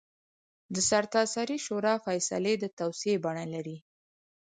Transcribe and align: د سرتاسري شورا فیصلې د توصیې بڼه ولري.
د 0.73 0.75
سرتاسري 0.89 1.57
شورا 1.65 1.95
فیصلې 2.05 2.53
د 2.59 2.65
توصیې 2.79 3.15
بڼه 3.23 3.43
ولري. 3.47 3.77